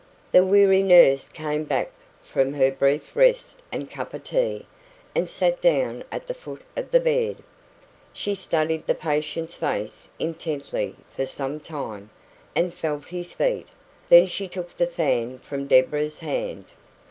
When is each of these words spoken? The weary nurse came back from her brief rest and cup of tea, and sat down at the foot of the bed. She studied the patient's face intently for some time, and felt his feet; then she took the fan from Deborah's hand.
The 0.31 0.43
weary 0.43 0.81
nurse 0.81 1.29
came 1.29 1.63
back 1.63 1.91
from 2.23 2.55
her 2.55 2.71
brief 2.71 3.15
rest 3.15 3.61
and 3.71 3.87
cup 3.87 4.15
of 4.15 4.23
tea, 4.23 4.65
and 5.15 5.29
sat 5.29 5.61
down 5.61 6.03
at 6.11 6.25
the 6.25 6.33
foot 6.33 6.63
of 6.75 6.89
the 6.89 6.99
bed. 6.99 7.35
She 8.11 8.33
studied 8.33 8.87
the 8.87 8.95
patient's 8.95 9.53
face 9.53 10.09
intently 10.17 10.95
for 11.15 11.27
some 11.27 11.59
time, 11.59 12.09
and 12.55 12.73
felt 12.73 13.09
his 13.09 13.33
feet; 13.33 13.67
then 14.09 14.25
she 14.25 14.47
took 14.47 14.71
the 14.75 14.87
fan 14.87 15.37
from 15.37 15.67
Deborah's 15.67 16.17
hand. 16.17 16.65